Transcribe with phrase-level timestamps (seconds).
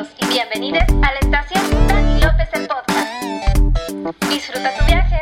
[0.00, 4.30] Bienvenidos y bienvenidas a la estación Dani López el podcast.
[4.30, 5.20] Disfruta tu viaje.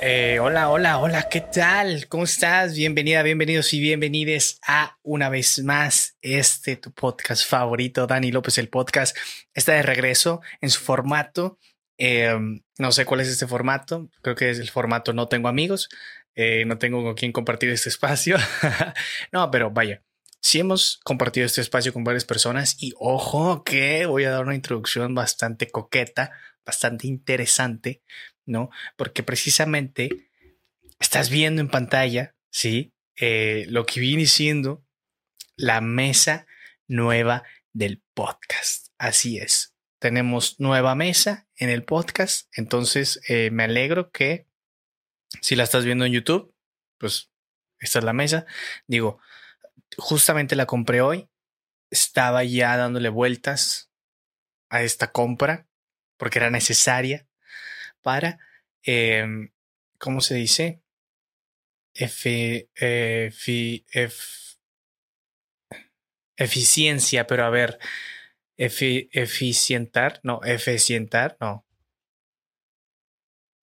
[0.00, 2.08] Eh, hola, hola, hola, ¿qué tal?
[2.08, 2.74] ¿Cómo estás?
[2.74, 8.70] Bienvenida, bienvenidos y bienvenides a una vez más este tu podcast favorito, Dani López el
[8.70, 9.14] podcast.
[9.52, 11.58] Está de regreso en su formato.
[11.98, 12.34] Eh,
[12.78, 14.08] no sé cuál es este formato.
[14.22, 15.90] Creo que es el formato No tengo amigos.
[16.34, 18.38] Eh, no tengo con quién compartir este espacio.
[19.32, 20.02] no, pero vaya,
[20.40, 24.54] si hemos compartido este espacio con varias personas y ojo que voy a dar una
[24.54, 26.32] introducción bastante coqueta,
[26.64, 28.02] bastante interesante,
[28.46, 28.70] ¿no?
[28.96, 30.30] Porque precisamente
[31.00, 32.92] estás viendo en pantalla, ¿sí?
[33.16, 34.84] Eh, lo que viene siendo
[35.56, 36.46] la mesa
[36.86, 38.88] nueva del podcast.
[38.96, 39.74] Así es.
[39.98, 44.46] Tenemos nueva mesa en el podcast, entonces eh, me alegro que
[45.42, 46.54] si la estás viendo en YouTube,
[46.98, 47.30] pues
[47.80, 48.46] esta es la mesa.
[48.86, 49.20] Digo,
[49.96, 51.28] justamente la compré hoy.
[51.90, 53.90] Estaba ya dándole vueltas
[54.68, 55.66] a esta compra
[56.18, 57.26] porque era necesaria
[58.02, 58.38] para,
[58.84, 59.50] eh,
[59.98, 60.82] ¿cómo se dice?
[61.94, 62.68] F,
[66.36, 67.78] eficiencia, pero a ver,
[68.56, 71.66] efi, eficientar, no, eficientar, no.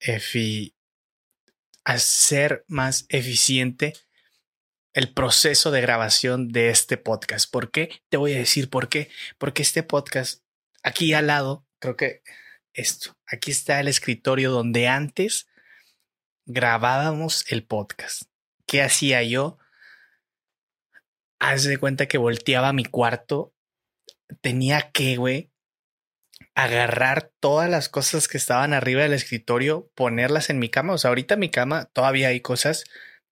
[0.00, 0.74] Efi,
[1.84, 3.94] hacer más eficiente
[4.96, 7.50] el proceso de grabación de este podcast.
[7.50, 8.00] ¿Por qué?
[8.08, 9.10] Te voy a decir por qué.
[9.36, 10.42] Porque este podcast,
[10.82, 12.22] aquí al lado, creo que
[12.72, 15.48] esto, aquí está el escritorio donde antes
[16.46, 18.22] grabábamos el podcast.
[18.66, 19.58] ¿Qué hacía yo?
[21.38, 23.54] Haz de cuenta que volteaba mi cuarto.
[24.40, 25.52] Tenía que, güey,
[26.54, 30.94] agarrar todas las cosas que estaban arriba del escritorio, ponerlas en mi cama.
[30.94, 32.84] O sea, ahorita en mi cama todavía hay cosas,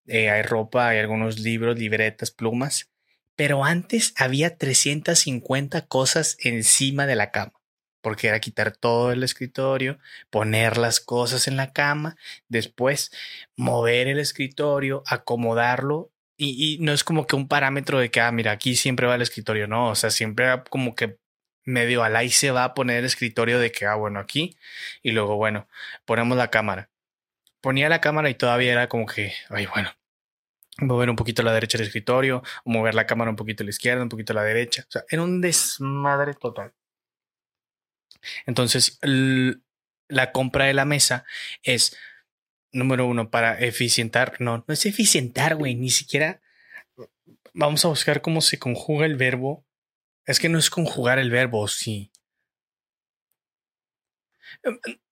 [0.07, 2.91] eh, hay ropa, hay algunos libros, libretas, plumas,
[3.37, 7.53] pero antes había 350 cosas encima de la cama,
[8.01, 9.99] porque era quitar todo el escritorio,
[10.31, 12.17] poner las cosas en la cama,
[12.49, 13.11] después
[13.57, 16.13] mover el escritorio, acomodarlo.
[16.37, 19.23] Y, no es como que un parámetro de que, ah, mira, aquí siempre va el
[19.23, 21.19] escritorio, no, o sea, siempre era como que
[21.65, 24.57] medio al ahí se va a poner el escritorio de que, ah, bueno, aquí.
[25.03, 25.69] Y luego, bueno,
[26.05, 26.91] ponemos la cámara.
[27.65, 29.91] Ponía la cámara y todavía era como que, ay, bueno,
[30.79, 33.71] mover un poquito a la derecha del escritorio, mover la cámara un poquito a la
[33.71, 34.85] izquierda, un poquito a la derecha.
[34.87, 36.75] O sea, era un desmadre total.
[38.45, 39.01] Entonces,
[40.09, 41.25] la compra de la mesa
[41.63, 41.97] es,
[42.71, 44.41] número uno, para eficientar.
[44.41, 46.43] No, no es eficientar, güey, ni siquiera.
[47.55, 49.65] Vamos a buscar cómo se conjuga el verbo
[50.27, 52.11] es que no es conjugar el verbo, sí.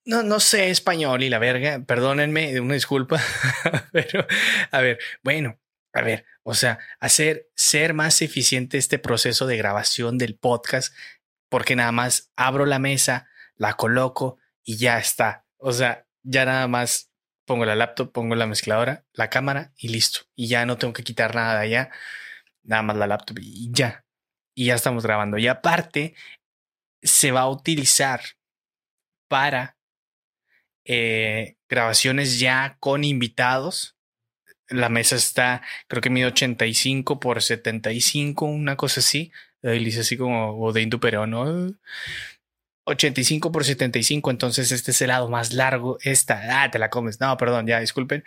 [0.04, 3.20] No, no sé español y la verga, perdónenme, una disculpa,
[3.92, 4.26] pero
[4.70, 5.60] a ver, bueno,
[5.92, 10.94] a ver, o sea, hacer ser más eficiente este proceso de grabación del podcast,
[11.48, 15.46] porque nada más abro la mesa, la coloco y ya está.
[15.58, 17.12] O sea, ya nada más
[17.46, 20.20] pongo la laptop, pongo la mezcladora, la cámara y listo.
[20.34, 21.90] Y ya no tengo que quitar nada de allá,
[22.64, 24.04] nada más la laptop y ya
[24.54, 25.38] y ya estamos grabando.
[25.38, 26.14] Y aparte,
[27.02, 28.20] se va a utilizar
[29.28, 29.76] para
[30.84, 33.97] eh, grabaciones ya con invitados.
[34.69, 39.32] La mesa está, creo que mide 85 por 75, una cosa así.
[39.62, 41.75] Dice así como de pero ¿no?
[42.84, 45.98] 85 por 75, entonces este es el lado más largo.
[46.03, 47.20] Esta, ah, te la comes.
[47.20, 48.25] No, perdón, ya, disculpen.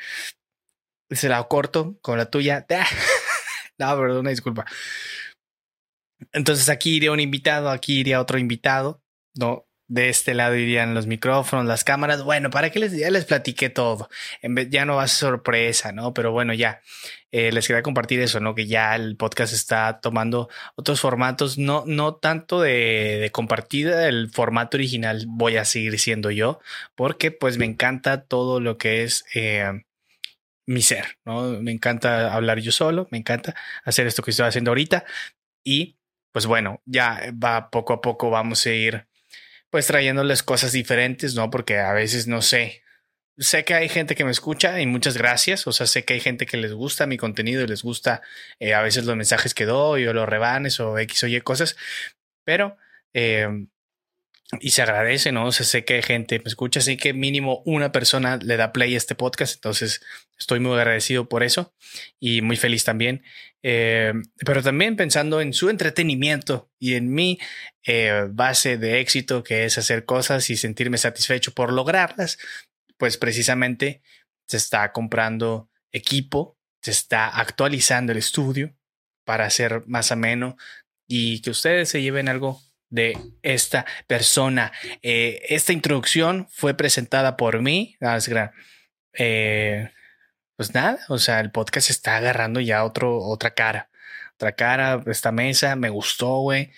[1.09, 2.66] Es el lado corto, con la tuya.
[3.77, 4.66] no, perdón, una disculpa.
[6.31, 9.01] Entonces aquí iría un invitado, aquí iría otro invitado,
[9.35, 9.64] ¿no?
[9.88, 12.23] De este lado irían los micrófonos, las cámaras.
[12.23, 14.09] Bueno, para que les, ya les platiqué todo.
[14.41, 16.13] En vez, ya no va a ser sorpresa, ¿no?
[16.13, 16.81] Pero bueno, ya
[17.31, 18.56] eh, les quería compartir eso, ¿no?
[18.56, 24.07] Que ya el podcast está tomando otros formatos, no, no tanto de, de compartida.
[24.07, 26.59] El formato original voy a seguir siendo yo,
[26.96, 29.84] porque pues me encanta todo lo que es eh,
[30.67, 31.44] mi ser, ¿no?
[31.62, 35.05] Me encanta hablar yo solo, me encanta hacer esto que estoy haciendo ahorita
[35.64, 35.97] y
[36.31, 39.08] pues bueno, ya va poco a poco vamos a ir
[39.75, 41.49] pues trayéndoles cosas diferentes, ¿no?
[41.49, 42.81] Porque a veces no sé.
[43.37, 45.67] Sé que hay gente que me escucha y muchas gracias.
[45.67, 48.22] O sea, sé que hay gente que les gusta mi contenido y les gusta
[48.57, 51.75] eh, a veces los mensajes que doy o los rebanes o X o Y cosas.
[52.45, 52.77] Pero
[53.13, 53.67] eh,
[54.59, 55.45] y se agradece, ¿no?
[55.47, 58.97] O sé que gente me escucha, sé que mínimo una persona le da play a
[58.97, 60.01] este podcast, entonces
[60.37, 61.73] estoy muy agradecido por eso
[62.19, 63.23] y muy feliz también.
[63.63, 64.13] Eh,
[64.45, 67.39] pero también pensando en su entretenimiento y en mi
[67.83, 72.37] eh, base de éxito, que es hacer cosas y sentirme satisfecho por lograrlas,
[72.97, 74.03] pues precisamente
[74.47, 78.75] se está comprando equipo, se está actualizando el estudio
[79.25, 80.57] para hacer más ameno
[81.07, 82.61] y que ustedes se lleven algo
[82.95, 84.71] de esta persona.
[85.03, 87.97] Eh, esta introducción fue presentada por mí.
[88.01, 88.17] Ah,
[89.13, 89.91] eh,
[90.55, 93.89] pues nada, o sea, el podcast está agarrando ya otro, otra cara.
[94.35, 96.71] Otra cara, esta mesa me gustó, güey.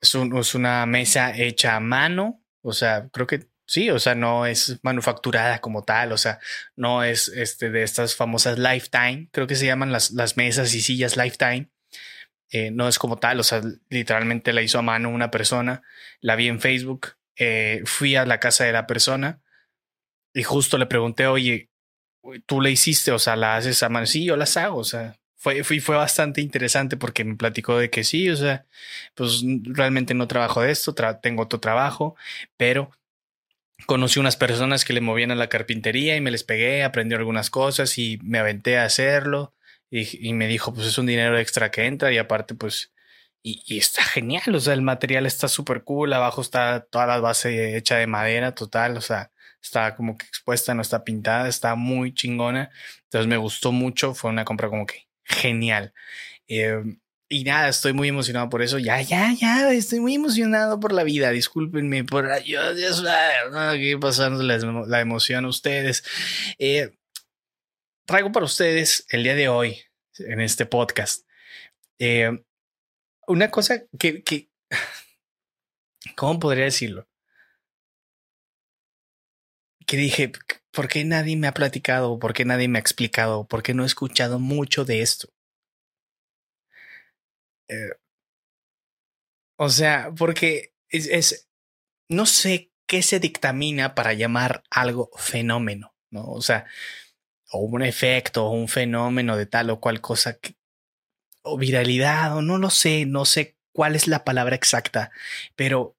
[0.00, 2.42] Es, es una mesa hecha a mano.
[2.62, 6.38] O sea, creo que Sí, o sea, no es manufacturada como tal, o sea,
[6.76, 10.82] no es este de estas famosas Lifetime, creo que se llaman las, las mesas y
[10.82, 11.70] sillas Lifetime.
[12.56, 15.82] Eh, no es como tal, o sea, literalmente la hizo a mano una persona,
[16.20, 19.42] la vi en Facebook, eh, fui a la casa de la persona
[20.32, 21.68] y justo le pregunté, oye,
[22.46, 25.18] tú la hiciste, o sea, la haces a mano, sí, yo las hago, o sea,
[25.34, 28.66] fue, fue, fue bastante interesante porque me platicó de que sí, o sea,
[29.16, 32.14] pues realmente no trabajo de esto, tengo otro trabajo,
[32.56, 32.92] pero
[33.86, 37.50] conocí unas personas que le movían a la carpintería y me les pegué, aprendí algunas
[37.50, 39.53] cosas y me aventé a hacerlo
[40.02, 42.92] y, me dijo, pues es un dinero extra que entra y aparte pues,
[43.42, 47.76] y, está genial, o sea, el material está súper cool, abajo está toda la base
[47.76, 49.30] hecha de madera total, o sea,
[49.62, 52.70] está como que expuesta, no está pintada, está muy chingona,
[53.04, 55.92] entonces me gustó mucho, fue una compra como que genial.
[56.48, 56.82] Eh,
[57.28, 58.78] y nada, estoy muy emocionado por eso.
[58.78, 61.30] Ya, ya, ya, estoy muy emocionado por la vida.
[61.30, 63.02] Discúlpenme por yo, Dios,
[63.54, 66.04] aquí pasando la, emoción a ustedes.
[66.58, 66.92] Eh,
[68.06, 69.82] traigo para ustedes el día de hoy
[70.18, 71.24] en este podcast
[71.98, 72.44] eh,
[73.26, 74.22] una cosa que,
[76.16, 77.08] ¿cómo podría decirlo?
[79.86, 80.32] Que dije,
[80.70, 82.18] ¿por qué nadie me ha platicado?
[82.18, 83.46] ¿Por qué nadie me ha explicado?
[83.46, 85.28] ¿Por qué no he escuchado mucho de esto?
[87.68, 87.90] Eh,
[89.58, 91.48] o sea, porque es,
[92.08, 96.24] no sé qué se dictamina para llamar algo fenómeno, ¿no?
[96.26, 96.66] O sea,
[97.54, 100.38] o un efecto o un fenómeno de tal o cual cosa,
[101.42, 105.12] o viralidad, o no lo sé, no sé cuál es la palabra exacta,
[105.56, 105.96] pero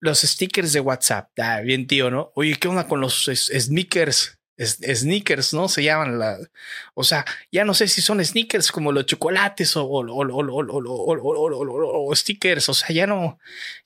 [0.00, 2.32] los stickers de WhatsApp, ah, bien tío, ¿no?
[2.34, 4.39] Oye, ¿qué onda con los sneakers?
[4.60, 5.68] Sneakers, ¿no?
[5.68, 6.38] Se llaman la.
[6.94, 10.04] O sea, ya no sé si son sneakers como los chocolates o, o,
[12.08, 12.68] o, stickers.
[12.68, 13.38] O sea, ya no,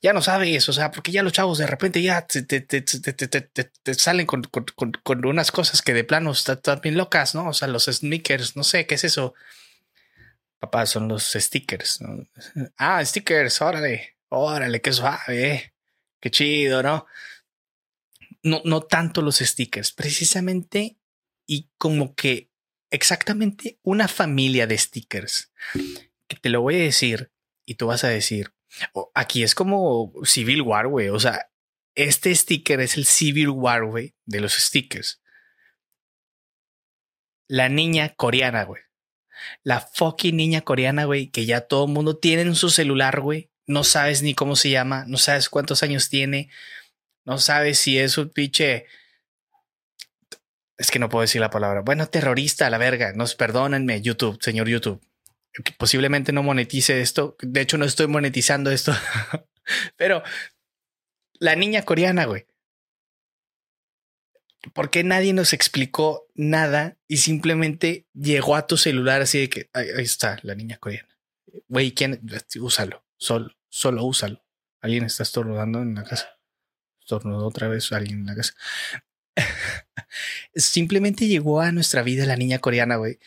[0.02, 0.68] ya no sabes.
[0.68, 4.46] O sea, porque ya los chavos de repente ya te, salen con,
[5.24, 7.48] unas cosas que de plano están bien locas, ¿no?
[7.48, 9.34] O sea, los sneakers, no sé qué es eso.
[10.58, 12.00] Papá, son los stickers.
[12.76, 15.74] Ah, stickers, órale, órale, qué suave,
[16.20, 17.06] qué chido, ¿no?
[18.44, 20.98] No, no tanto los stickers, precisamente
[21.46, 22.50] y como que
[22.90, 25.52] exactamente una familia de stickers
[26.28, 27.32] que te lo voy a decir
[27.64, 28.54] y tú vas a decir,
[29.14, 31.50] aquí es como Civil War, güey, o sea,
[31.94, 35.22] este sticker es el Civil War, güey, de los stickers.
[37.48, 38.82] La niña coreana, güey.
[39.62, 43.50] La fucking niña coreana, güey, que ya todo el mundo tiene en su celular, güey.
[43.66, 46.50] No sabes ni cómo se llama, no sabes cuántos años tiene,
[47.24, 48.86] no sabes si es un pinche.
[50.76, 51.80] Es que no puedo decir la palabra.
[51.80, 53.12] Bueno, terrorista la verga.
[53.14, 55.00] Nos perdónenme, YouTube, señor YouTube.
[55.78, 57.36] posiblemente no monetice esto.
[57.40, 58.92] De hecho, no estoy monetizando esto.
[59.96, 60.22] Pero
[61.38, 62.46] la niña coreana, güey.
[64.72, 69.70] ¿Por qué nadie nos explicó nada y simplemente llegó a tu celular así de que
[69.74, 71.16] ahí, está la niña coreana?
[71.68, 72.20] Güey, ¿quién?
[72.60, 73.04] Úsalo.
[73.16, 74.44] Solo, solo úsalo.
[74.80, 76.33] Alguien está estornudando en la casa
[77.04, 78.54] estornudó otra vez alguien en la casa.
[80.54, 83.18] Simplemente llegó a nuestra vida la niña coreana, güey.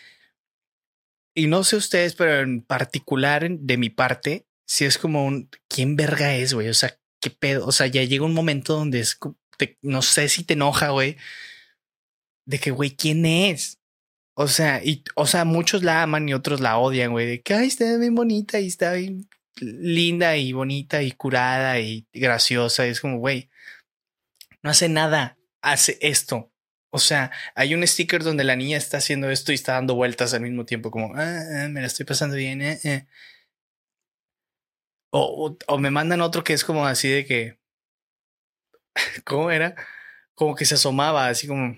[1.36, 5.96] Y no sé ustedes, pero en particular de mi parte, si es como un ¿quién
[5.96, 6.70] verga es, güey?
[6.70, 7.68] O sea, qué pedo.
[7.68, 9.18] O sea, ya llega un momento donde es
[9.82, 11.18] no sé si te enoja, güey.
[12.46, 13.80] De que, güey, ¿quién es?
[14.36, 17.28] O sea, y, o sea, muchos la aman y otros la odian, güey.
[17.28, 19.28] De que, está bien bonita y está bien
[19.60, 22.86] linda y bonita y curada y graciosa.
[22.88, 23.50] es como, güey,
[24.68, 26.52] no hace nada, hace esto.
[26.90, 30.34] O sea, hay un sticker donde la niña está haciendo esto y está dando vueltas
[30.34, 32.62] al mismo tiempo, como, ah, ah me la estoy pasando bien.
[32.62, 33.08] Eh, eh".
[35.12, 37.60] O, o, me mandan otro que es como así de que,
[39.26, 39.76] ¿cómo era?
[40.36, 41.76] Como que se asomaba, así como...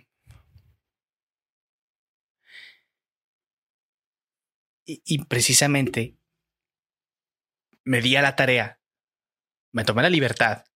[4.85, 6.17] y precisamente
[7.83, 8.79] me di a la tarea,
[9.71, 10.68] me tomé la libertad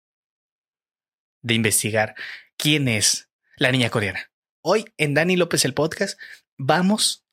[1.41, 2.15] de investigar
[2.57, 4.31] quién es la niña coreana.
[4.61, 6.19] Hoy en Dani López el podcast
[6.57, 7.25] vamos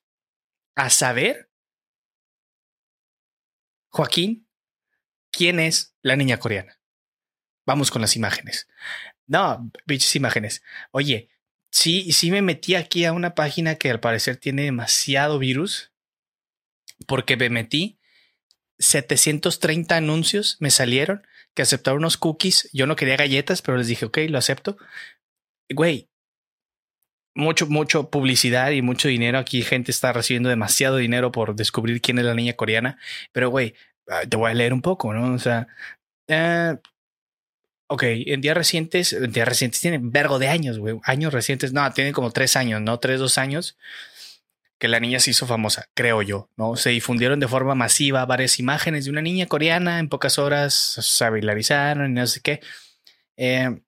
[0.74, 1.50] a saber,
[3.88, 4.48] Joaquín,
[5.30, 6.80] quién es la niña coreana.
[7.66, 8.68] Vamos con las imágenes.
[9.26, 10.62] No, bichas imágenes.
[10.90, 11.28] Oye,
[11.70, 15.92] sí, sí me metí aquí a una página que al parecer tiene demasiado virus
[17.06, 17.98] porque me metí
[18.78, 21.26] 730 anuncios me salieron
[21.58, 22.70] que aceptaron unos cookies.
[22.72, 24.76] Yo no quería galletas, pero les dije, ok, lo acepto.
[25.68, 26.08] Güey,
[27.34, 29.38] mucho, mucho publicidad y mucho dinero.
[29.38, 32.96] Aquí gente está recibiendo demasiado dinero por descubrir quién es la niña coreana.
[33.32, 33.74] Pero, güey,
[34.08, 35.34] ah, te voy a leer un poco, ¿no?
[35.34, 35.66] O sea,
[36.28, 36.76] eh,
[37.88, 41.00] ok, en días recientes, en días recientes tienen vergo de años, güey.
[41.02, 43.00] Años recientes, no, tienen como tres años, ¿no?
[43.00, 43.76] Tres, dos años
[44.78, 46.76] que la niña se hizo famosa, creo yo, ¿no?
[46.76, 51.30] Se difundieron de forma masiva varias imágenes de una niña coreana, en pocas horas se
[51.30, 52.60] viralizaron y no sé qué.
[53.36, 53.80] Eh,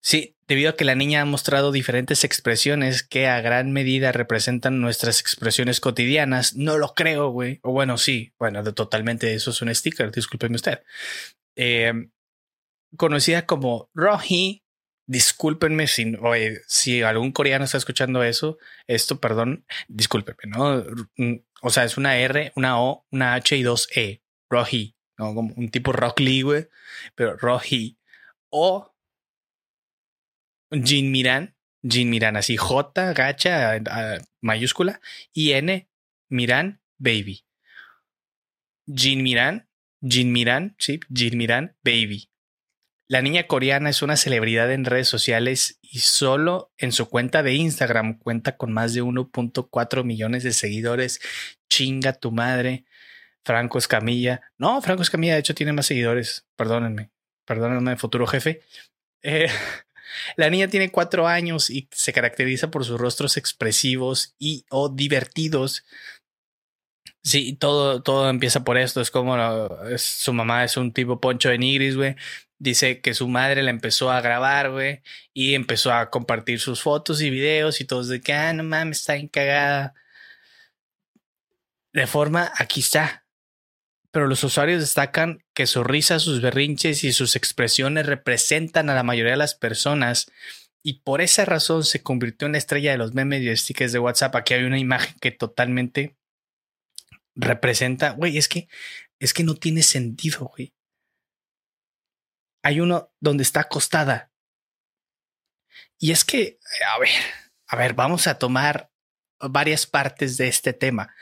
[0.00, 4.80] sí, debido a que la niña ha mostrado diferentes expresiones que a gran medida representan
[4.80, 7.60] nuestras expresiones cotidianas, no lo creo, güey.
[7.62, 10.80] O bueno, sí, bueno, de, totalmente eso es un sticker, discúlpeme usted.
[11.56, 11.92] Eh,
[12.96, 14.62] conocida como Rohi
[15.06, 16.14] discúlpenme si,
[16.66, 20.84] si algún coreano está escuchando eso, esto, perdón, discúlpenme, ¿no?
[21.60, 25.34] O sea, es una R, una O, una H y dos E, Rohi, ¿no?
[25.34, 26.44] Como un tipo Rock Lee,
[27.14, 27.98] pero Rohi.
[28.50, 28.94] O
[30.70, 33.78] Jin Miran, Jin Miran, así J, gacha,
[34.40, 35.00] mayúscula,
[35.32, 35.88] y N,
[36.28, 37.44] Miran, baby.
[38.86, 39.68] Jin Miran,
[40.02, 42.28] Jin Miran, sí, Jin Miran, baby.
[43.12, 47.52] La niña coreana es una celebridad en redes sociales y solo en su cuenta de
[47.52, 51.20] Instagram cuenta con más de 1.4 millones de seguidores.
[51.68, 52.86] Chinga tu madre.
[53.44, 54.40] Franco Escamilla.
[54.56, 56.46] No, Franco Escamilla de hecho tiene más seguidores.
[56.56, 57.10] Perdónenme.
[57.44, 58.62] Perdónenme, futuro jefe.
[59.22, 59.46] Eh,
[60.36, 65.84] la niña tiene cuatro años y se caracteriza por sus rostros expresivos y o divertidos.
[67.22, 69.02] Sí, todo, todo empieza por esto.
[69.02, 69.36] Es como
[69.98, 72.16] su mamá es un tipo poncho de nigris, güey.
[72.62, 75.02] Dice que su madre la empezó a grabar, güey,
[75.34, 79.00] y empezó a compartir sus fotos y videos y todos de que, ah, no mames,
[79.00, 79.94] está encagada.
[81.92, 83.26] De forma, aquí está.
[84.12, 89.02] Pero los usuarios destacan que su risa, sus berrinches y sus expresiones representan a la
[89.02, 90.30] mayoría de las personas
[90.84, 93.98] y por esa razón se convirtió en la estrella de los memes y stickers de
[93.98, 94.36] WhatsApp.
[94.36, 96.14] Aquí hay una imagen que totalmente
[97.34, 98.68] representa, güey, es que
[99.18, 100.72] es que no tiene sentido, güey
[102.62, 104.30] hay uno donde está acostada.
[105.98, 106.58] Y es que,
[106.94, 107.10] a ver,
[107.66, 108.90] a ver, vamos a tomar
[109.40, 111.14] varias partes de este tema.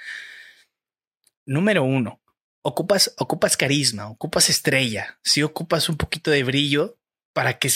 [1.46, 2.22] Número uno,
[2.62, 6.98] ocupas, ocupas carisma, ocupas estrella, si ocupas un poquito de brillo
[7.32, 7.70] para que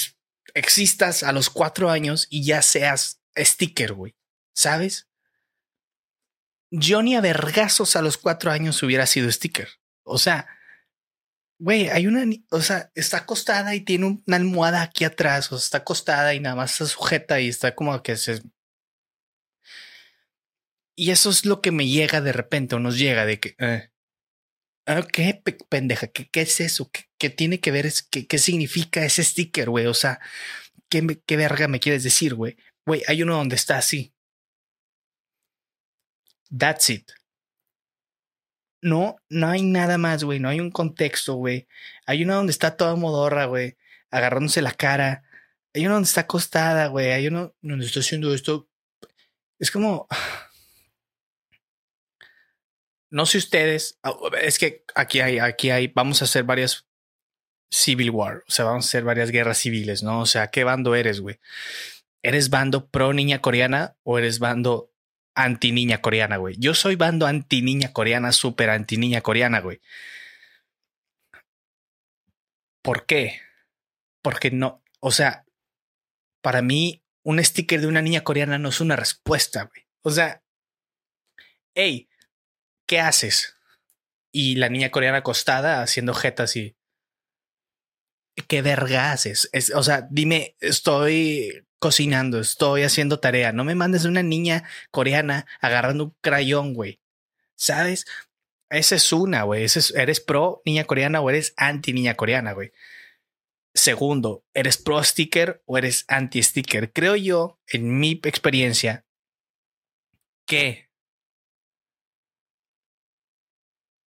[0.54, 4.14] existas a los cuatro años y ya seas sticker, güey.
[4.54, 5.09] ¿Sabes?
[6.71, 9.68] Johnny a vergazos a los cuatro años hubiera sido sticker.
[10.02, 10.49] O sea,
[11.64, 15.64] güey, hay una, o sea, está acostada y tiene una almohada aquí atrás, o sea,
[15.64, 18.42] está acostada y nada más se sujeta y está como que se...
[20.94, 23.56] Y eso es lo que me llega de repente o nos llega de que...
[23.59, 23.90] Eh,
[24.87, 26.09] ah, ¿Qué pendeja?
[26.09, 26.90] ¿Qué, ¿Qué, es eso?
[26.90, 27.90] ¿Qué, ¿Qué, tiene que ver?
[28.11, 29.87] ¿Qué, qué significa ese sticker, güey?
[29.87, 30.21] O sea,
[30.90, 32.59] ¿qué, ¿qué verga me quieres decir, güey?
[32.85, 34.12] Güey, hay uno donde está así.
[36.56, 37.11] That's it.
[38.85, 40.41] No, no hay nada más, güey.
[40.41, 41.67] No hay un contexto, güey.
[42.05, 43.79] Hay una donde está toda modorra, güey,
[44.11, 45.25] agarrándose la cara.
[45.73, 47.12] Hay una donde está acostada, güey.
[47.12, 48.69] Hay uno donde está haciendo esto.
[49.59, 50.07] Es como.
[53.11, 53.97] No sé ustedes.
[54.03, 54.12] Ah,
[54.43, 55.87] es que aquí hay, aquí hay.
[55.87, 56.85] Vamos a hacer varias
[57.71, 58.43] Civil War.
[58.49, 60.21] O sea, vamos a hacer varias guerras civiles, ¿no?
[60.21, 61.38] O sea, ¿qué bando eres, güey?
[62.25, 64.91] ¿Eres bando pro niña coreana o eres bando
[65.35, 66.57] anti niña coreana, güey.
[66.59, 69.81] Yo soy bando anti niña coreana, súper anti niña coreana, güey.
[72.83, 73.41] ¿Por qué?
[74.23, 75.45] Porque no, o sea,
[76.43, 79.87] para mí un sticker de una niña coreana no es una respuesta, güey.
[80.03, 80.43] O sea,
[81.75, 82.09] hey,
[82.87, 83.57] ¿qué haces?
[84.33, 86.76] Y la niña coreana acostada haciendo jetas y...
[88.49, 89.49] ¿Qué verga haces?
[89.53, 93.53] Es, o sea, dime, estoy cocinando, estoy haciendo tarea.
[93.53, 96.99] No me mandes una niña coreana agarrando un crayón, güey.
[97.57, 98.07] ¿Sabes?
[98.71, 99.67] Esa es una, güey.
[99.95, 102.73] ¿Eres pro niña coreana o eres anti niña coreana, güey?
[103.75, 106.91] Segundo, ¿eres pro sticker o eres anti sticker?
[106.91, 109.05] Creo yo, en mi experiencia,
[110.47, 110.88] que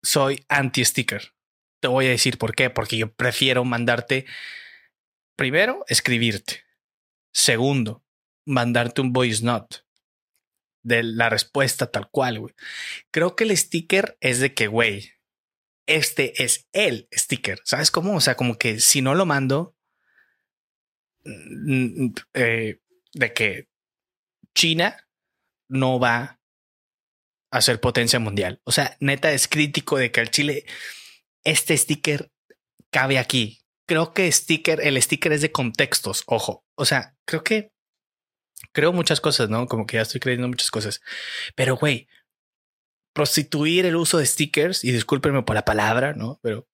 [0.02, 1.36] soy anti sticker.
[1.80, 2.72] Te voy a decir por qué.
[2.72, 4.26] Porque yo prefiero mandarte,
[5.36, 6.67] primero, escribirte.
[7.38, 8.04] Segundo,
[8.48, 9.82] mandarte un voice note
[10.82, 12.56] de la respuesta tal cual, güey.
[13.12, 15.12] Creo que el sticker es de que, güey,
[15.86, 17.60] este es el sticker.
[17.64, 18.16] ¿Sabes cómo?
[18.16, 19.76] O sea, como que si no lo mando,
[21.26, 22.80] mm, eh,
[23.14, 23.70] de que
[24.56, 25.08] China
[25.70, 26.42] no va
[27.52, 28.62] a ser potencia mundial.
[28.64, 30.66] O sea, neta es crítico de que al Chile
[31.44, 32.32] este sticker
[32.90, 33.60] cabe aquí.
[33.88, 36.66] Creo que sticker, el sticker es de contextos, ojo.
[36.76, 37.72] O sea, creo que
[38.74, 39.68] creo muchas cosas, ¿no?
[39.68, 41.02] Como que ya estoy creyendo muchas cosas.
[41.56, 42.08] Pero, güey,
[43.14, 46.40] prostituir el uso de stickers, y discúlpenme por la palabra, ¿no?
[46.44, 46.68] Pero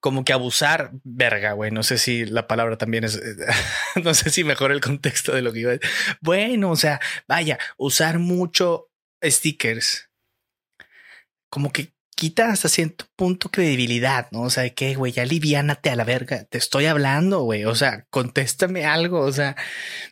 [0.00, 1.70] como que abusar, verga, güey.
[1.70, 3.18] No sé si la palabra también es,
[4.04, 5.90] no sé si mejor el contexto de lo que iba a decir.
[6.20, 8.90] Bueno, o sea, vaya, usar mucho
[9.24, 10.10] stickers,
[11.50, 14.42] como que quita hasta cierto punto credibilidad, ¿no?
[14.42, 17.74] O sea, de que, güey, ya aliviánate a la verga, te estoy hablando, güey, o
[17.74, 19.56] sea, contéstame algo, o sea,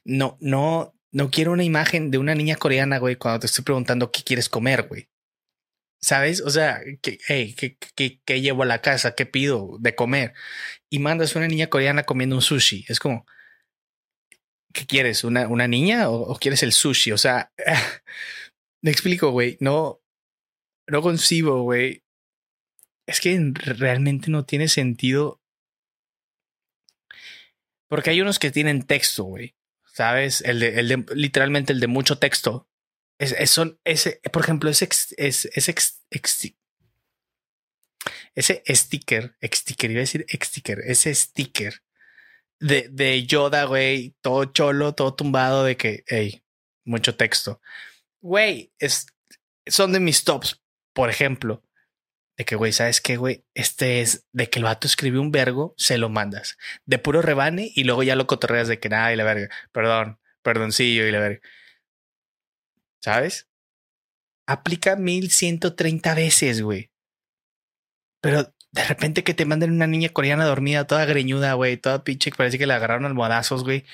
[0.07, 4.11] no, no, no quiero una imagen de una niña coreana, güey, cuando te estoy preguntando
[4.11, 5.11] qué quieres comer, güey.
[6.01, 6.41] ¿Sabes?
[6.41, 7.77] O sea, ¿qué, hey, ¿qué,
[8.25, 9.15] qué, llevo a la casa?
[9.15, 10.33] ¿Qué pido de comer?
[10.89, 12.87] Y mandas una niña coreana comiendo un sushi.
[12.89, 13.27] Es como,
[14.73, 15.25] ¿qué quieres?
[15.25, 17.13] ¿Una, una niña o, o quieres el sushi?
[17.13, 17.53] O sea,
[18.83, 20.01] me explico, güey, no,
[20.89, 22.03] no concibo, güey.
[23.07, 25.41] Es que realmente no tiene sentido.
[27.89, 29.55] Porque hay unos que tienen texto, güey.
[29.93, 30.41] ¿Sabes?
[30.43, 32.69] El de, el de literalmente el de mucho texto.
[33.19, 35.75] Es, son, ese, por ejemplo, ese, es, ese,
[38.35, 41.83] ese sticker, sticker, iba a decir sticker, ese sticker
[42.61, 46.45] de, de Yoda, güey, todo cholo, todo tumbado de que, hey,
[46.85, 47.61] mucho texto.
[48.21, 49.07] Güey, es,
[49.67, 50.61] son de mis tops
[50.99, 51.63] por ejemplo,
[52.37, 53.45] de que, güey, ¿sabes qué, güey?
[53.55, 57.71] Este es de que el vato escribió un vergo, se lo mandas de puro rebane
[57.73, 61.21] y luego ya lo cotorreas de que nada y la verga, perdón, perdoncillo y la
[61.21, 61.41] verga.
[63.01, 63.47] ¿Sabes?
[64.49, 66.91] Aplica 1130 veces, güey.
[68.21, 72.33] Pero de repente que te manden una niña coreana dormida, toda greñuda, güey, toda pinche,
[72.33, 73.85] parece que la agarraron almohadazos, güey.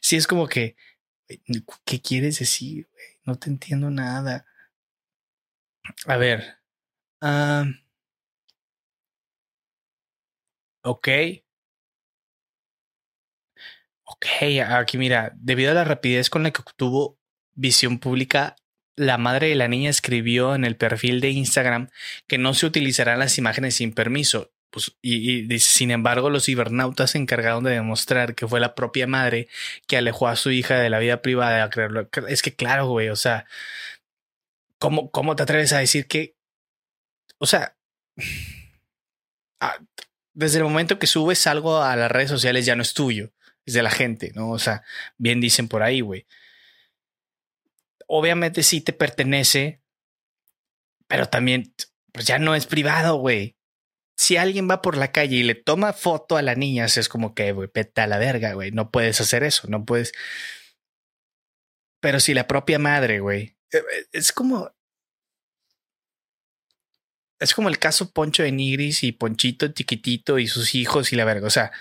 [0.00, 0.76] Sí, es como que,
[1.84, 3.04] ¿qué quieres decir, güey?
[3.26, 4.46] No te entiendo nada.
[6.06, 6.58] A ver.
[7.22, 7.64] Uh,
[10.82, 11.08] ok.
[14.04, 14.26] Ok,
[14.68, 17.18] aquí mira, debido a la rapidez con la que obtuvo
[17.54, 18.56] visión pública,
[18.96, 21.88] la madre de la niña escribió en el perfil de Instagram
[22.26, 24.52] que no se utilizarán las imágenes sin permiso.
[24.70, 29.06] Pues, y, y, sin embargo, los cibernautas se encargaron de demostrar que fue la propia
[29.06, 29.48] madre
[29.86, 31.70] que alejó a su hija de la vida privada.
[32.28, 33.46] Es que, claro, güey, o sea,
[34.84, 36.36] ¿Cómo, ¿Cómo te atreves a decir que,
[37.38, 37.74] o sea,
[40.34, 43.32] desde el momento que subes algo a las redes sociales ya no es tuyo,
[43.64, 44.50] es de la gente, ¿no?
[44.50, 44.84] O sea,
[45.16, 46.26] bien dicen por ahí, güey.
[48.06, 49.80] Obviamente sí te pertenece,
[51.06, 51.74] pero también,
[52.12, 53.56] pues ya no es privado, güey.
[54.18, 57.34] Si alguien va por la calle y le toma foto a la niña, es como
[57.34, 58.70] que, güey, peta la verga, güey.
[58.70, 60.12] No puedes hacer eso, no puedes.
[62.00, 64.70] Pero si la propia madre, güey, eh, eh, es como.
[67.40, 71.24] Es como el caso Poncho de Nigris y Ponchito chiquitito y sus hijos y la
[71.24, 71.46] verga.
[71.46, 71.72] O sea,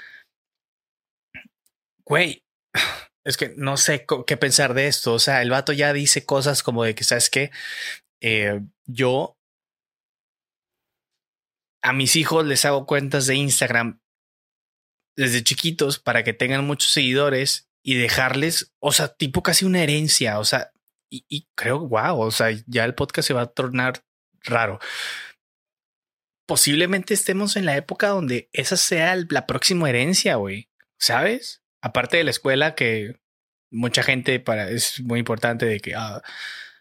[2.05, 2.43] güey,
[3.25, 5.13] es que no sé qué pensar de esto.
[5.13, 7.51] O sea, el vato ya dice cosas como de que, ¿sabes qué?
[8.21, 9.37] Eh, yo
[11.83, 13.99] a mis hijos les hago cuentas de Instagram
[15.15, 20.39] desde chiquitos para que tengan muchos seguidores y dejarles, o sea, tipo casi una herencia.
[20.39, 20.71] O sea,
[21.09, 24.03] y, creo, wow, o sea, ya el podcast se va a tornar
[24.41, 24.79] raro.
[26.53, 30.69] Posiblemente estemos en la época donde esa sea la próxima herencia, güey.
[30.99, 31.63] ¿Sabes?
[31.81, 33.19] Aparte de la escuela, que
[33.71, 36.21] mucha gente para es muy importante de que, ah,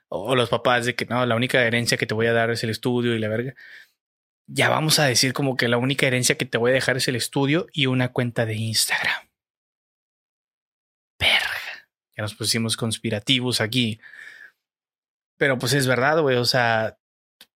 [0.08, 2.62] o los papás de que no, la única herencia que te voy a dar es
[2.64, 3.54] el estudio y la verga.
[4.46, 7.08] Ya vamos a decir como que la única herencia que te voy a dejar es
[7.08, 9.26] el estudio y una cuenta de Instagram.
[11.18, 14.02] Ya nos pusimos conspirativos aquí.
[15.38, 16.36] Pero pues es verdad, güey.
[16.36, 16.98] O sea,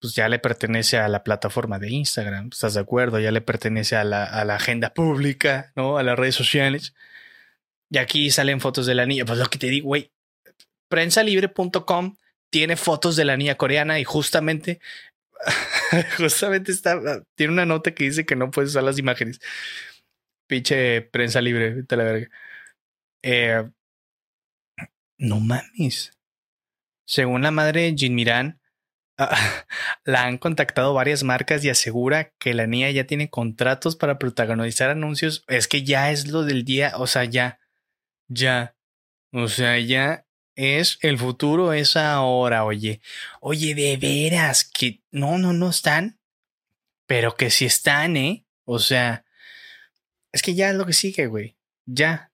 [0.00, 2.50] pues ya le pertenece a la plataforma de Instagram.
[2.52, 3.18] ¿Estás de acuerdo?
[3.18, 5.98] Ya le pertenece a la, a la agenda pública, ¿no?
[5.98, 6.94] A las redes sociales.
[7.90, 9.24] Y aquí salen fotos de la niña.
[9.24, 10.10] Pues lo que te digo, güey.
[10.88, 12.16] Prensalibre.com
[12.50, 14.80] tiene fotos de la niña coreana y justamente,
[16.16, 19.40] justamente está, tiene una nota que dice que no puedes usar las imágenes.
[20.48, 22.30] Pinche prensa libre, la verga.
[23.22, 23.64] Eh,
[25.18, 26.12] no mames.
[27.06, 28.60] Según la madre de Jin Miran,
[30.04, 34.90] la han contactado varias marcas y asegura que la niña ya tiene contratos para protagonizar
[34.90, 35.44] anuncios.
[35.48, 37.60] Es que ya es lo del día, o sea, ya,
[38.28, 38.76] ya,
[39.32, 43.00] o sea, ya es el futuro, es ahora, oye,
[43.40, 46.18] oye, de veras que no, no, no están,
[47.06, 48.46] pero que sí están, ¿eh?
[48.64, 49.24] O sea,
[50.32, 52.32] es que ya es lo que sigue, güey, ya,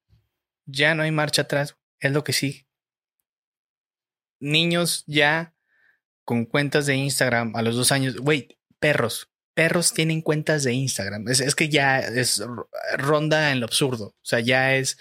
[0.67, 2.67] ya no hay marcha atrás, es lo que sigue
[4.43, 5.52] niños ya
[6.25, 8.17] con cuentas de Instagram a los dos años.
[8.17, 11.29] Güey, perros, perros tienen cuentas de Instagram.
[11.29, 12.43] Es, que ya es
[12.97, 14.07] ronda en lo absurdo.
[14.07, 14.99] O sea, ya es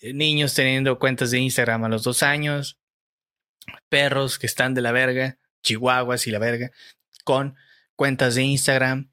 [0.00, 2.78] niños teniendo cuentas de Instagram a los dos años,
[3.88, 6.70] perros que están de la verga, chihuahuas y la verga,
[7.24, 7.56] con
[7.96, 9.10] cuentas de Instagram.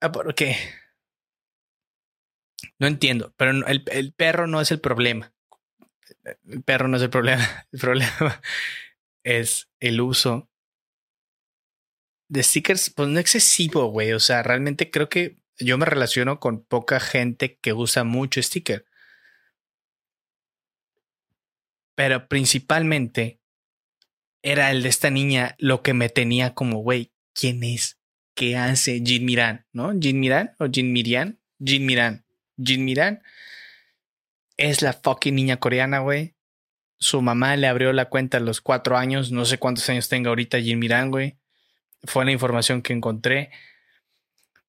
[0.00, 0.56] Ah, ¿Por qué?
[2.78, 5.32] No entiendo, pero el, el perro no es el problema.
[6.48, 7.66] El perro no es el problema.
[7.72, 8.40] El problema
[9.24, 10.50] es el uso
[12.28, 14.12] de stickers, pues no excesivo, güey.
[14.12, 18.86] O sea, realmente creo que yo me relaciono con poca gente que usa mucho sticker.
[21.94, 23.40] Pero principalmente
[24.42, 27.98] era el de esta niña lo que me tenía como, güey, ¿quién es?
[28.34, 29.66] ¿Qué hace Jin Miran?
[29.72, 29.92] ¿No?
[29.98, 31.38] Jin Miran o Jin Mirian?
[31.62, 32.24] Jin Miran.
[32.56, 33.22] Jin Miran
[34.56, 36.34] es la fucking niña coreana, güey.
[37.02, 39.32] Su mamá le abrió la cuenta a los cuatro años.
[39.32, 41.10] No sé cuántos años tenga ahorita Jin Miran,
[42.04, 43.50] fue la información que encontré.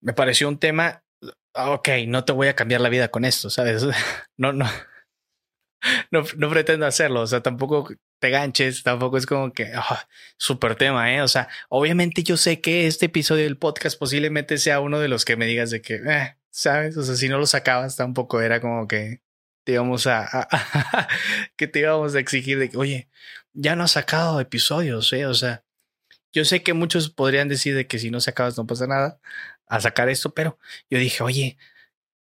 [0.01, 1.03] Me pareció un tema,
[1.53, 3.85] ok, no te voy a cambiar la vida con esto, ¿sabes?
[4.37, 4.65] No, no,
[6.09, 9.99] no, no pretendo hacerlo, o sea, tampoco te ganches, tampoco es como que, oh,
[10.37, 11.21] súper tema, ¿eh?
[11.21, 15.23] O sea, obviamente yo sé que este episodio del podcast posiblemente sea uno de los
[15.23, 16.97] que me digas de que, eh, ¿sabes?
[16.97, 19.21] O sea, si no lo sacabas tampoco era como que
[19.63, 20.47] te íbamos a,
[21.55, 23.09] que te íbamos a exigir de que, oye,
[23.53, 25.25] ya no has sacado episodios, ¿eh?
[25.25, 25.63] O sea,
[26.31, 29.19] yo sé que muchos podrían decir de que si no sacabas no pasa nada
[29.67, 30.57] a sacar esto, pero
[30.89, 31.57] yo dije, oye,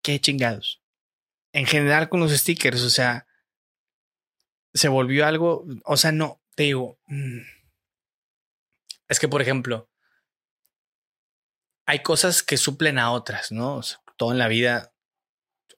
[0.02, 0.82] qué chingados.
[1.52, 3.26] En general con los stickers, o sea,
[4.74, 7.40] se volvió algo, o sea, no, te digo, mm,
[9.08, 9.90] es que por ejemplo,
[11.86, 13.80] hay cosas que suplen a otras, ¿no?
[14.16, 14.91] todo en la vida,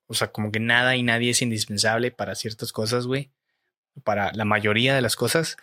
[0.07, 3.31] o sea, como que nada y nadie es indispensable para ciertas cosas, güey.
[4.03, 5.57] Para la mayoría de las cosas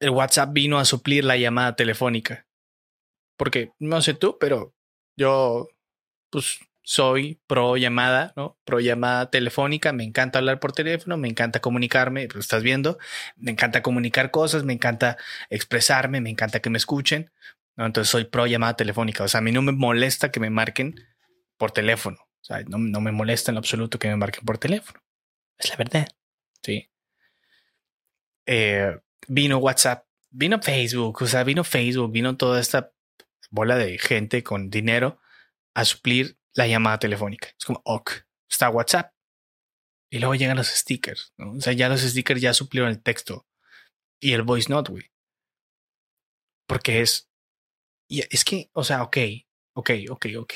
[0.00, 2.46] el WhatsApp vino a suplir la llamada telefónica.
[3.36, 4.74] Porque no sé tú, pero
[5.16, 5.68] yo
[6.30, 8.58] pues soy pro llamada, ¿no?
[8.64, 12.98] Pro llamada telefónica, me encanta hablar por teléfono, me encanta comunicarme, lo estás viendo,
[13.36, 15.16] me encanta comunicar cosas, me encanta
[15.50, 17.30] expresarme, me encanta que me escuchen.
[17.76, 21.06] Entonces soy pro llamada telefónica, o sea, a mí no me molesta que me marquen
[21.58, 22.18] por teléfono,
[22.66, 25.00] no, no me molesta en absoluto que me marquen por teléfono,
[25.58, 26.08] es la verdad,
[26.62, 26.90] ¿sí?
[28.46, 32.92] Eh, vino WhatsApp, vino Facebook, o sea, vino Facebook, vino toda esta
[33.50, 35.20] bola de gente con dinero
[35.74, 37.48] a suplir la llamada telefónica.
[37.58, 39.12] Es como, ok, está WhatsApp.
[40.10, 41.34] Y luego llegan los stickers.
[41.36, 43.46] O sea, ya los stickers ya suplieron el texto
[44.20, 45.12] y el voice note, güey.
[46.66, 47.30] Porque es,
[48.08, 49.16] y es que, o sea, ok,
[49.74, 50.54] ok, ok, ok.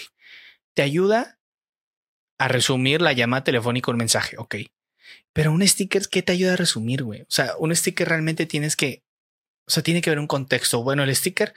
[0.74, 1.38] Te ayuda
[2.38, 4.56] a resumir la llamada telefónica un mensaje, ok.
[5.32, 7.22] Pero un sticker, ¿qué te ayuda a resumir, güey?
[7.22, 9.02] O sea, un sticker realmente tienes que,
[9.66, 10.82] o sea, tiene que haber un contexto.
[10.82, 11.54] Bueno, el sticker,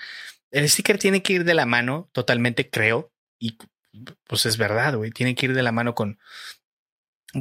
[0.51, 3.57] el sticker tiene que ir de la mano totalmente, creo, y
[4.25, 6.19] pues es verdad, güey, tiene que ir de la mano con,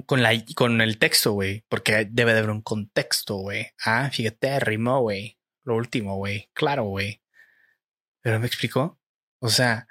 [0.06, 3.72] con, la, con el texto, güey, porque debe de haber un contexto, güey.
[3.84, 5.38] Ah, fíjate, rimó, güey.
[5.64, 6.50] Lo último, güey.
[6.52, 7.22] Claro, güey.
[8.20, 8.98] Pero me explicó.
[9.40, 9.86] O sea,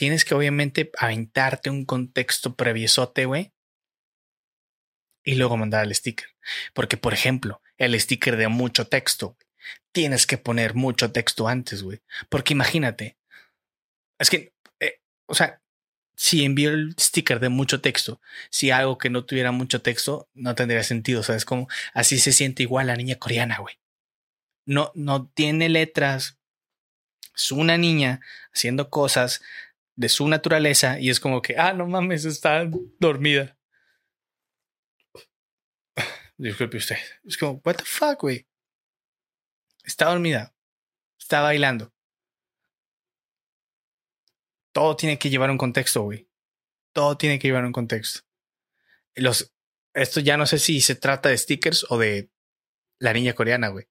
[0.00, 3.52] tienes que obviamente aventarte un contexto previesote, güey,
[5.22, 6.26] y luego mandar el sticker.
[6.72, 9.36] Porque, por ejemplo, el sticker de mucho texto,
[9.92, 12.00] tienes que poner mucho texto antes, güey.
[12.30, 13.18] Porque imagínate,
[14.18, 15.60] es que, eh, o sea,
[16.16, 20.54] si envío el sticker de mucho texto, si algo que no tuviera mucho texto, no
[20.54, 21.22] tendría sentido.
[21.22, 21.68] ¿Sabes cómo?
[21.92, 23.74] Así se siente igual la niña coreana, güey.
[24.64, 26.38] No, no tiene letras.
[27.36, 29.42] Es una niña haciendo cosas
[30.00, 32.66] de su naturaleza y es como que, ah, no mames, está
[32.98, 33.58] dormida.
[36.38, 36.96] Disculpe usted.
[37.22, 38.48] Es como, what the fuck, güey.
[39.84, 40.54] Está dormida.
[41.18, 41.92] Está bailando.
[44.72, 46.30] Todo tiene que llevar un contexto, güey.
[46.94, 48.20] Todo tiene que llevar un contexto.
[49.16, 49.52] Los,
[49.92, 52.30] esto ya no sé si se trata de stickers o de
[52.98, 53.86] la niña coreana, güey.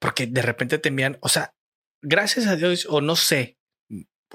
[0.00, 1.54] Porque de repente te envían, o sea,
[2.02, 3.57] gracias a Dios, o no sé,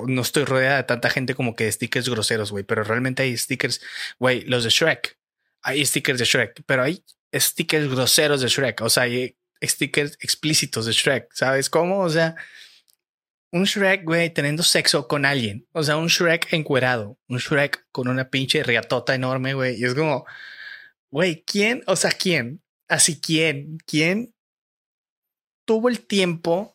[0.08, 3.38] no estoy rodeada de tanta gente como que de stickers groseros, güey, pero realmente hay
[3.38, 3.82] stickers,
[4.20, 5.18] güey, los de Shrek
[5.64, 7.04] hay stickers de Shrek, pero hay
[7.34, 8.82] stickers groseros de Shrek.
[8.82, 11.34] O sea, hay stickers explícitos de Shrek.
[11.34, 12.02] ¿Sabes cómo?
[12.02, 12.36] O sea,
[13.52, 15.66] un Shrek, güey, teniendo sexo con alguien.
[15.72, 17.18] O sea, un Shrek encuerado.
[17.28, 19.80] Un Shrek con una pinche riatota enorme, güey.
[19.80, 20.26] Y es como,
[21.10, 21.82] güey, ¿quién?
[21.88, 22.62] O sea, ¿quién?
[22.90, 23.78] Así, ¿quién?
[23.88, 24.36] ¿Quién
[25.66, 26.73] tuvo el tiempo?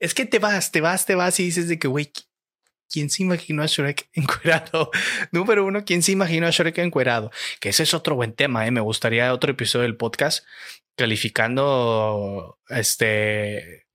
[0.00, 2.12] Es que te vas, te vas, te vas y dices de que, güey,
[2.90, 4.90] ¿quién se imaginó a Shrek encuerado?
[5.32, 7.30] Número uno, ¿quién se imaginó a Shrek encuerado?
[7.60, 8.70] Que ese es otro buen tema, ¿eh?
[8.70, 10.44] Me gustaría otro episodio del podcast
[10.96, 13.86] calificando este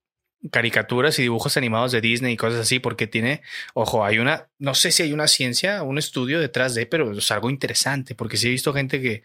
[0.51, 3.41] caricaturas y dibujos animados de Disney y cosas así, porque tiene,
[3.73, 7.31] ojo, hay una, no sé si hay una ciencia, un estudio detrás de, pero es
[7.31, 9.23] algo interesante, porque sí he visto gente que,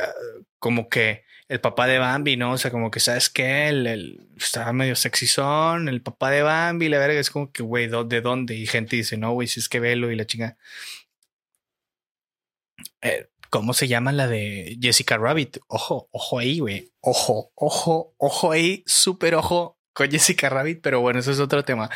[0.00, 0.12] ah,
[0.58, 2.52] como que el papá de Bambi, ¿no?
[2.52, 3.68] O sea, como que, ¿sabes qué?
[3.68, 8.20] El, estaba medio sexizón, el papá de Bambi, la verga, es como que, güey, ¿de
[8.20, 8.54] dónde?
[8.54, 10.56] Y gente dice, no, güey, si es que velo y la chinga.
[13.02, 15.58] Eh, ¿Cómo se llama la de Jessica Rabbit?
[15.66, 16.92] Ojo, ojo ahí, güey.
[17.00, 21.90] Ojo, ojo, ojo ahí, súper ojo con Jessica Rabbit, pero bueno, eso es otro tema.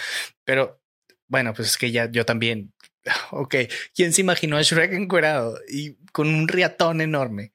[0.45, 0.81] Pero
[1.29, 2.73] bueno, pues es que ya yo también.
[3.33, 3.55] Ok,
[3.95, 7.53] ¿quién se imaginó a Shrek encuerado y con un riatón enorme?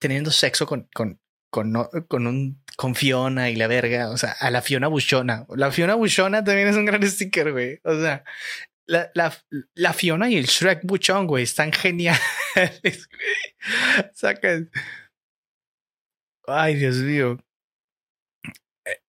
[0.00, 1.72] Teniendo sexo con, con, con,
[2.08, 5.46] con un con Fiona y la verga, o sea, a la Fiona Buchona.
[5.54, 7.78] La Fiona Buchona también es un gran sticker, güey.
[7.84, 8.24] O sea,
[8.86, 9.36] la, la,
[9.74, 12.20] la Fiona y el Shrek Buchón, güey, están geniales.
[14.14, 14.70] Sacan.
[16.46, 17.38] Ay, Dios mío.
[18.86, 19.02] Eh,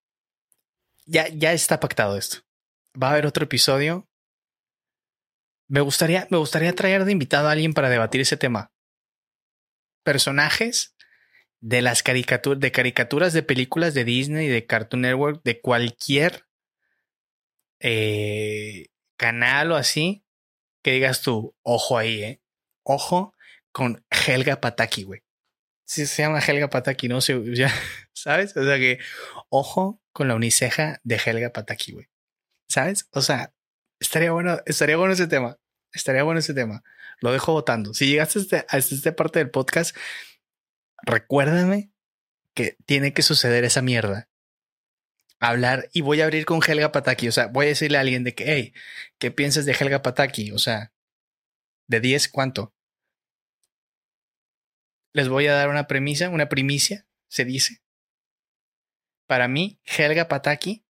[1.06, 2.40] ya, ya está pactado esto.
[3.02, 4.06] Va a haber otro episodio.
[5.70, 8.74] Me gustaría, me gustaría traer de invitado a alguien para debatir ese tema
[10.04, 10.96] personajes
[11.60, 16.46] de las caricaturas, de caricaturas de películas de Disney, de Cartoon Network, de cualquier
[17.80, 18.88] eh,
[19.18, 20.24] canal o así,
[20.84, 22.42] que digas tú, ojo ahí, eh.
[22.84, 23.34] Ojo
[23.72, 25.22] con Helga Pataki, güey.
[25.86, 27.72] Si se llama Helga Pataki, no sé, ya,
[28.14, 28.56] ¿sabes?
[28.58, 29.00] O sea que,
[29.50, 32.08] ojo con la uniceja de Helga Pataki, güey.
[32.68, 33.08] ¿Sabes?
[33.12, 33.54] O sea,
[34.00, 35.58] estaría bueno, estaría bueno ese tema.
[35.94, 36.84] Estaría bueno ese tema.
[37.22, 37.94] Lo dejo votando.
[37.94, 39.96] Si llegaste a, este, esta parte del podcast,
[41.04, 41.92] recuérdame
[42.56, 44.28] que tiene que suceder esa mierda.
[45.40, 47.28] Hablar y voy a abrir con Helga Pataki.
[47.28, 48.74] O sea, voy a decirle a alguien de que, hey,
[49.20, 50.52] ¿qué piensas de Helga Pataki?
[50.52, 50.94] O sea,
[51.88, 52.74] de 10, ¿cuánto?
[55.14, 57.82] Les voy a dar una premisa, una primicia, se dice.
[59.28, 60.86] Para mí, Helga Pataki,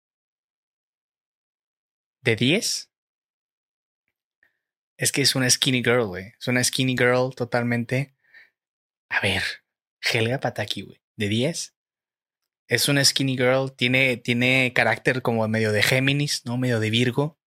[2.22, 2.90] de 10,
[4.98, 6.34] es que es una skinny girl, güey.
[6.38, 8.14] Es una skinny girl totalmente.
[9.08, 9.42] A ver,
[10.02, 11.00] Helga Pataki, güey.
[11.16, 11.74] De 10.
[12.68, 13.72] Es una skinny girl.
[13.74, 16.58] Tiene, tiene carácter como medio de Géminis, ¿no?
[16.58, 17.38] Medio de Virgo.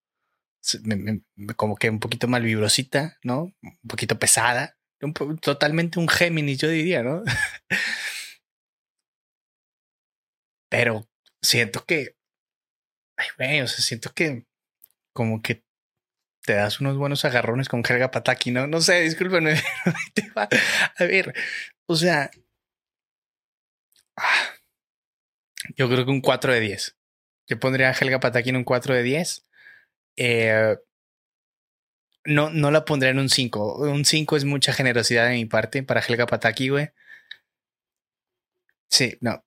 [1.56, 3.52] Como que un poquito mal vibrosita, ¿no?
[3.62, 4.78] Un poquito pesada.
[5.42, 7.22] totalmente un Géminis, yo diría, ¿no?
[10.70, 11.06] Pero
[11.42, 12.16] siento que.
[13.18, 14.46] Ay, güey, o sea, siento que
[15.12, 15.62] como que
[16.44, 18.66] te das unos buenos agarrones con Helga Pataki, ¿no?
[18.66, 19.54] No sé, discúlpenme.
[20.98, 21.34] A ver,
[21.86, 22.30] o sea,
[24.16, 24.52] ah,
[25.76, 26.96] yo creo que un 4 de 10.
[27.48, 29.46] Yo pondría a Helga Pataki en un 4 de 10.
[30.16, 30.76] Eh,
[32.24, 33.78] no, no la pondría en un 5.
[33.78, 36.90] Un 5 es mucha generosidad de mi parte para Helga Pataki, güey.
[38.90, 39.44] Sí, no.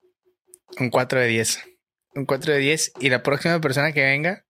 [0.80, 1.64] Un 4 de 10.
[2.16, 2.94] Un 4 de 10.
[3.00, 4.46] Y la próxima persona que venga,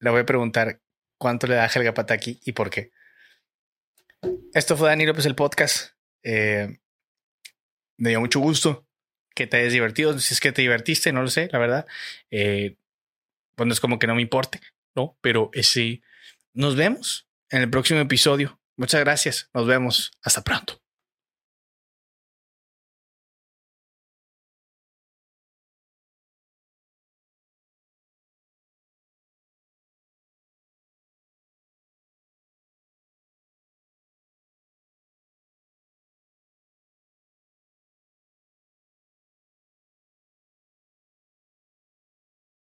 [0.00, 0.81] le voy a preguntar
[1.22, 2.90] cuánto le da Helga Pataki y por qué.
[4.54, 5.92] Esto fue Dani López el podcast.
[6.24, 6.80] Eh,
[7.96, 8.88] me dio mucho gusto
[9.32, 10.18] que te hayas divertido.
[10.18, 11.86] Si es que te divertiste, no lo sé, la verdad.
[12.32, 12.74] Eh,
[13.56, 14.60] es como que no me importe,
[14.96, 15.16] ¿no?
[15.20, 16.02] Pero eh, sí,
[16.54, 18.58] nos vemos en el próximo episodio.
[18.76, 19.48] Muchas gracias.
[19.54, 20.10] Nos vemos.
[20.24, 20.81] Hasta pronto.